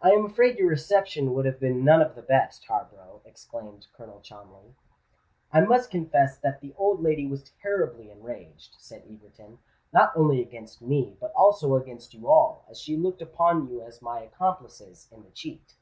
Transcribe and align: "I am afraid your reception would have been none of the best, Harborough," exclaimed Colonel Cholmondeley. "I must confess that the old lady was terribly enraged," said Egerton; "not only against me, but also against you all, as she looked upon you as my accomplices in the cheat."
"I 0.00 0.12
am 0.12 0.24
afraid 0.24 0.56
your 0.58 0.70
reception 0.70 1.34
would 1.34 1.44
have 1.44 1.60
been 1.60 1.84
none 1.84 2.00
of 2.00 2.14
the 2.14 2.22
best, 2.22 2.64
Harborough," 2.64 3.20
exclaimed 3.26 3.86
Colonel 3.92 4.22
Cholmondeley. 4.22 4.76
"I 5.52 5.60
must 5.60 5.90
confess 5.90 6.38
that 6.38 6.62
the 6.62 6.72
old 6.78 7.02
lady 7.02 7.26
was 7.26 7.50
terribly 7.60 8.10
enraged," 8.10 8.76
said 8.78 9.04
Egerton; 9.06 9.58
"not 9.92 10.16
only 10.16 10.40
against 10.40 10.80
me, 10.80 11.18
but 11.20 11.34
also 11.34 11.76
against 11.76 12.14
you 12.14 12.30
all, 12.30 12.64
as 12.66 12.80
she 12.80 12.96
looked 12.96 13.20
upon 13.20 13.68
you 13.68 13.82
as 13.82 14.00
my 14.00 14.20
accomplices 14.20 15.06
in 15.12 15.22
the 15.22 15.30
cheat." 15.32 15.74